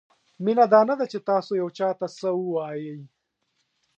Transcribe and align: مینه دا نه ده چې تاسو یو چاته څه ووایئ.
مینه 0.43 0.65
دا 0.73 0.81
نه 0.89 0.95
ده 0.99 1.05
چې 1.11 1.19
تاسو 1.29 1.51
یو 1.61 1.67
چاته 1.77 2.07
څه 2.19 2.29
ووایئ. 2.41 2.89